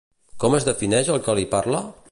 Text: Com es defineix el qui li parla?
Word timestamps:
Com 0.43 0.55
es 0.59 0.65
defineix 0.69 1.13
el 1.17 1.23
qui 1.29 1.37
li 1.41 1.49
parla? 1.55 1.85